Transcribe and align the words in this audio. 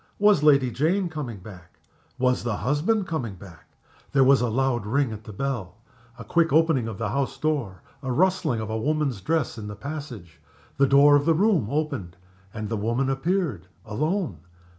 Was 0.17 0.41
Lady 0.41 0.71
Jane 0.71 1.09
coming 1.09 1.37
back? 1.41 1.77
Was 2.17 2.43
the 2.43 2.57
husband 2.57 3.05
coming 3.05 3.35
back? 3.35 3.67
There 4.13 4.23
was 4.23 4.41
a 4.41 4.49
loud 4.49 4.87
ring 4.87 5.11
at 5.11 5.25
the 5.25 5.31
bell 5.31 5.75
a 6.17 6.23
quick 6.23 6.51
opening 6.51 6.87
of 6.87 6.97
the 6.97 7.09
house 7.09 7.37
door 7.37 7.83
a 8.01 8.11
rustling 8.11 8.59
of 8.61 8.71
a 8.71 8.79
woman's 8.79 9.21
dress 9.21 9.59
in 9.59 9.67
the 9.67 9.75
passage. 9.75 10.39
The 10.77 10.87
door 10.87 11.15
of 11.15 11.25
the 11.27 11.35
room 11.35 11.67
opened, 11.69 12.17
and 12.51 12.67
the 12.67 12.77
woman 12.77 13.11
appeared 13.11 13.67
alone. 13.85 14.39